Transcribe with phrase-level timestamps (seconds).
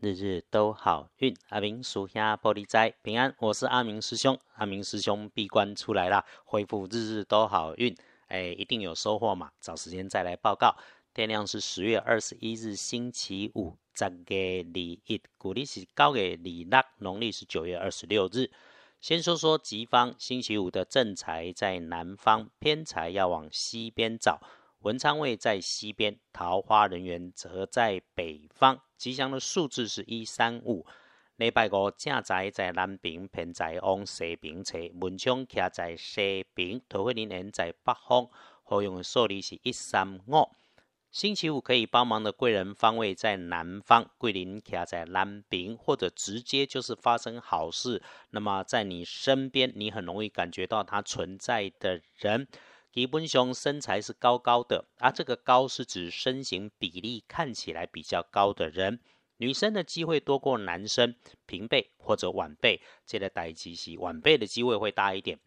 [0.00, 3.34] 日日都好运，阿明属下玻璃斋平安。
[3.38, 7.96] 我是阿明师兄，阿明师兄闭关出来了，恢复日日都好运，
[8.28, 9.50] 哎，一定有收获嘛。
[9.58, 10.76] 找时间再来报告。
[11.14, 18.50] 天亮是十月二十一日星期五，十月二一，古历是九月二六，农历是九月二十六日。
[19.00, 24.40] 先说说吉方，星期五的正财在南方，偏财要往西边找。
[24.86, 28.80] 文昌位在西边，桃花人员则在北方。
[28.96, 30.86] 吉祥的数字是一三五。
[31.34, 34.78] 礼拜五正宅在南边，偏宅往西边车。
[35.00, 38.30] 文昌徛在西边，桃花人缘在北方。
[38.62, 40.50] 好用的数字是一三五。
[41.10, 48.00] 星期五可以帮忙的贵人方位在南方，桂林徛在南边，或者直接就是发生好事。
[48.30, 52.46] 那么在你身边，你很容易感觉到它存在的人。
[52.96, 59.00] 基本上身材是高高的，而这个高是指身形比例看起来比较高的人。
[59.36, 61.14] 女生的机会多过男生，
[61.44, 65.38] 平辈或者晚辈，这个代机系晚辈的机会会大一点。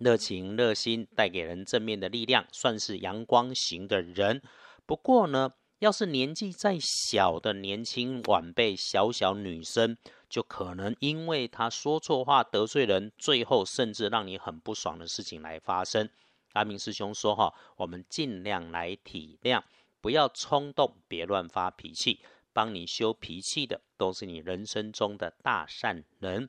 [0.00, 4.42] 热情热心，带给人正面的力量，算是阳光型的人。
[4.84, 9.96] 不过呢，要是年纪再小的年轻晚辈，小小女生，
[10.28, 16.10] 就可能因为她说错话得罪人，最后甚至让你很不爽的事情来发生。
[16.54, 19.62] 阿明师兄说：“哈，我们尽量来体谅，
[20.00, 22.20] 不要冲动，别乱发脾气。
[22.52, 26.48] 帮你修脾气的，都是你人生中的大善人。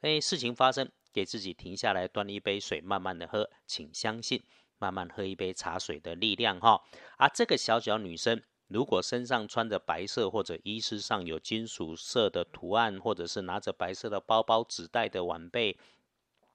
[0.00, 3.50] 哎，事情发生，给自己停下来，端一杯水，慢慢的喝。
[3.66, 4.42] 请相信，
[4.78, 6.58] 慢慢喝一杯茶水的力量。
[6.58, 6.82] 哈，
[7.18, 15.76] 啊，这个小小女生，如果身上穿着白色，或者衣饰上有金属色的图案，或者是拿着白色的包包、纸袋的晚辈。”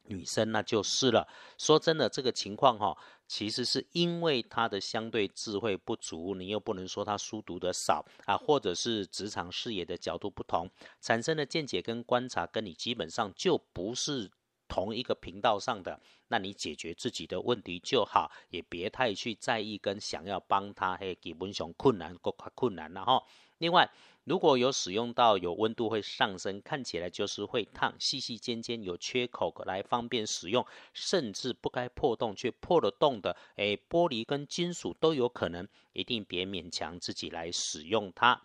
[0.08, 1.28] 女生那就是了。
[1.58, 10.70] 说真的，这个情况哈，其实是因为她的相对智慧不足，你又不能说她书读的少啊，或者是职场视野的角度不同，
[11.02, 14.32] 产生的见解跟观察跟你基本上就不是
[14.68, 16.00] 同一个频道上的。
[16.28, 23.24] 那你解决自己的问题就好，也别太去在意跟想要帮他，嘿，基本上困难够快困难了哈。
[23.58, 23.90] 另外。
[24.26, 38.42] 如果有使用到有温度会上升，看起来就是会烫，细细尖尖有缺口来方便使用，甚至不该破洞却破了洞的，诶，玻璃跟金属都有可能，一定别勉强自己来使用它。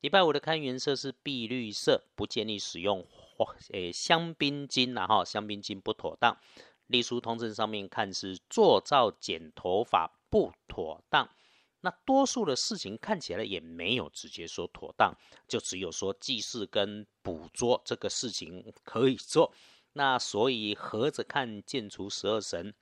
[0.00, 6.36] 礼拜五的看颜色是碧绿色，不建议使用花，诶，香槟金呐哈，香槟金不妥当。
[6.88, 11.30] 隶书通证上面看是做造剪头发不妥当。
[11.82, 15.14] 那多数的事情看起来也没有直接说妥当，
[15.46, 19.52] 就只有说祭祀跟捕捉这个事情可以做。
[19.92, 22.72] 那所以合着看建除十二神，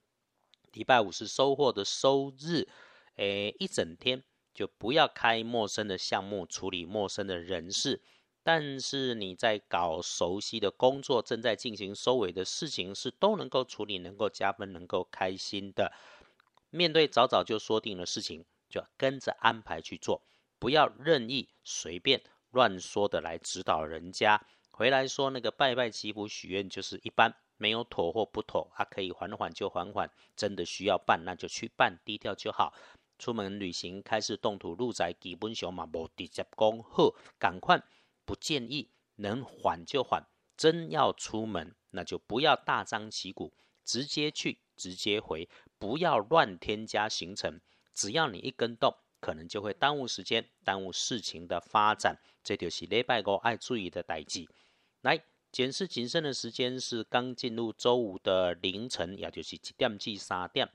[0.72, 2.68] 礼拜五是收获的收日，
[3.16, 4.22] 诶，一整天
[4.54, 8.02] 就不要开陌生的项目，处理陌生的人事。
[8.42, 15.92] 但是你在搞熟悉的工作，正在进行收尾的事情，是都能够处理，能够加分，能够开心的。
[16.70, 18.44] 面对早早就说定的事情。
[18.70, 20.22] 就跟着安排去做，
[20.58, 22.22] 不要任意随便
[22.52, 24.40] 乱说的来指导人家。
[24.70, 30.10] 回来说那个拜拜祈福许愿就是一般，没有妥或不妥，啊，可以缓缓就缓缓。
[30.34, 32.72] 真的需要办那就去办，低调就好。
[33.18, 37.82] 出门旅行开始动土入宅，基本上嘛无直接讲好，赶快
[38.24, 40.24] 不建议，能缓就缓。
[40.56, 43.52] 真要出门，那就不要大张旗鼓，
[43.84, 45.48] 直接去直接回，
[45.78, 47.60] 不要乱添加行程。
[47.94, 52.18] 只要你一跟动，可能就会耽误时间，耽误事情的发展。
[52.42, 54.48] 这就是礼拜五爱注意的代际。
[55.02, 60.70] 来，检视谨慎的时间是刚进入周五的凌晨，也就是几点至三点。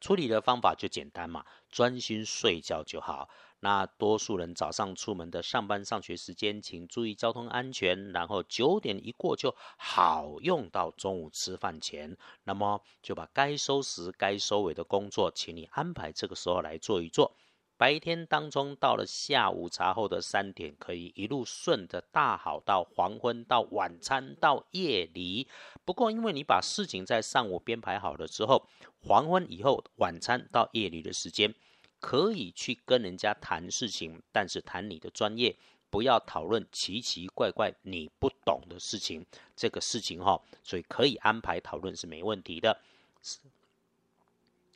[0.00, 3.28] 处理的方法就简单嘛，专心睡觉就好。
[3.62, 8.12] 那多数人早上出门的上班上学时间，请注意交通安全。
[8.12, 17.36] 然后九点一过就好用到中午吃饭前，那么就把该收拾、该收尾的工作，请你安排这个时候来做一做。
[17.80, 25.48] 白天当中到了下午茶后的三点，可以一路顺着大好到黄昏，到晚餐，到夜里。
[25.82, 28.68] 不过因为你把事情在上午编排好了之后，
[29.00, 31.54] 黄昏以后晚餐到夜里的时间。
[32.00, 35.56] 可以去跟人家谈事情，但是谈你的专业，
[35.88, 39.24] 不要讨论奇奇怪怪你不懂的事情。
[39.56, 42.78] 这个事情哈，所以可以安排讨论是没问题的。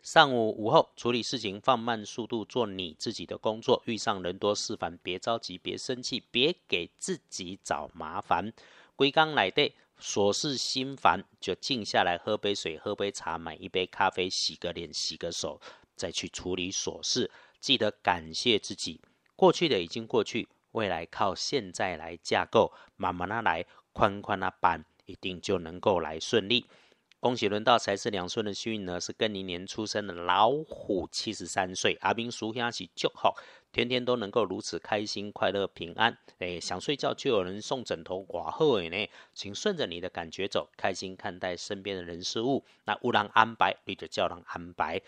[0.05, 3.83] 上午午后处理事情，放慢速度做你自己的工作。
[3.87, 8.53] 遇上人多事烦，别着急，别生气，别给自己找麻烦。
[8.97, 15.59] 归刚来的琐事心烦，就静下来喝杯水，喝杯茶，买一杯咖啡，洗个脸，洗个手。
[15.97, 19.01] 再去处理琐事，记得感谢自己。
[19.35, 23.65] 过去的已经过去，未来靠现在来架构，慢慢的来，
[23.95, 26.67] 宽宽的搬，一定就能够来顺利。
[27.25, 31.97] 恭喜轮到财是两岁的幸运呢，是跟明年出生的老虎，七十三岁。
[32.03, 33.35] 阿兵叔兄起就好，
[33.73, 36.19] 天天都能够如此开心、快乐、平安。
[36.39, 42.63] 哎，想睡觉就有人送枕头，寡后呢，请顺着你的感觉走，开心看待身边的人事物。
[42.85, 45.01] 那勿让安排，你就叫人安排，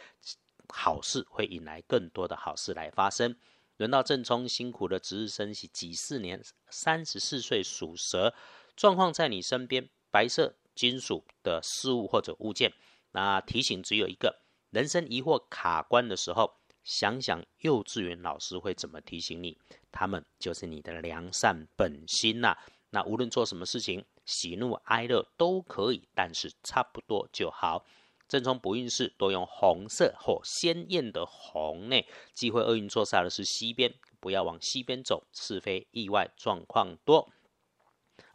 [0.70, 3.36] 好事会引来更多的好事来发生。
[3.76, 8.32] 轮到正冲，辛苦的值日生是几四年，三十四岁属蛇，
[8.74, 10.54] 状况在你身边，白色。
[10.76, 12.72] 金属的事物或者物件，
[13.10, 16.52] 那提醒只有一个：人生疑惑卡关的时候，
[16.84, 19.58] 想想幼稚园老师会怎么提醒你，
[19.90, 22.56] 他们就是你的良善本心呐。
[22.90, 27.84] 那无论做什么事情，喜怒哀乐都可以，但是差不多就好。
[28.28, 31.96] 正冲不运势多用红色或鲜艳的红呢，
[32.34, 37.32] 忌讳厄运坐煞的是西边，不要往西边走，是非意外状况多。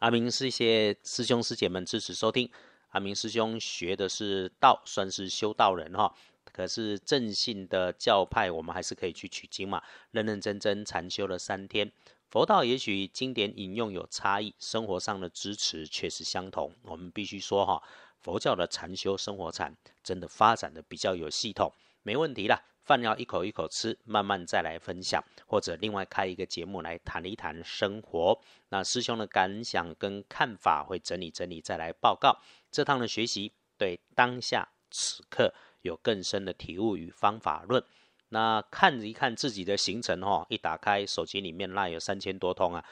[0.02, 2.50] 阿明是一些师兄师姐们支持收听。
[2.88, 6.12] 阿明师兄学的是道，算是修道人哈。
[6.44, 9.80] 可是正信的教派，我们还是可以去取经嘛。
[10.10, 11.92] 认认真真禅修了三天。
[12.28, 16.74] 佛道也许经典引用有差异，生活上的支持却是相同。
[16.82, 17.80] 我们必须说哈，
[18.20, 21.72] 佛教的禅修生活禅真的发展的比较有系统，
[22.02, 22.60] 没问题啦。
[22.84, 28.38] 饭要一口一口吃，慢慢再来分享，或者另外开一个节目来谈一谈生活。
[28.68, 32.36] 那师兄的感想跟看法会整理整理再来报告。
[32.70, 35.52] 这趟的学习对当下此刻
[35.82, 37.82] 有更深的体悟与方法论。
[38.30, 42.82] 那看一看自己的行程哦，一打开手机里面那有三千多通啊。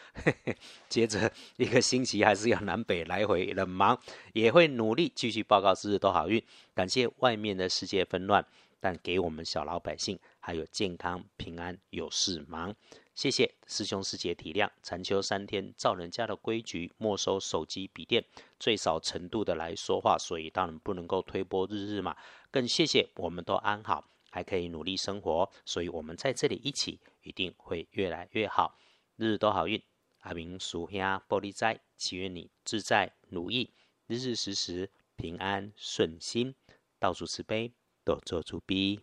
[0.90, 3.98] 接着一个星期还是要南北来回的忙，
[4.34, 6.42] 也会努力继续报告日日都好运。
[6.74, 8.44] 感谢外面的世界纷乱。
[8.80, 12.74] 但给我们小老百姓还有健康平安有事忙，
[13.14, 14.70] 谢谢师兄师姐体谅。
[14.82, 18.24] 禅修三天，照人家的规矩，没收手机笔电，
[18.58, 22.16] 最少程度的来说话，所以当然不能够推波日日嘛。
[22.50, 28.78] 更谢谢我们都安好，还可以努力生活，所以我们在这里一起，一定会越来越好，
[29.16, 29.82] 日日都好运。
[30.20, 33.70] 阿明属下玻璃斋，祈愿你自在如意，
[34.06, 36.54] 日日时时平安顺心，
[36.98, 37.72] 到处慈悲。
[38.04, 39.00] 多做出 B。